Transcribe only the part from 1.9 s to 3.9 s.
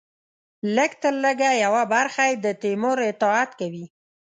برخه یې د تیمور اطاعت کوي.